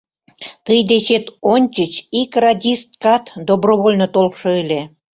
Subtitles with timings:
[0.65, 4.81] Тый дечет ончыч ик радисткат «добровольно» толшо ыле.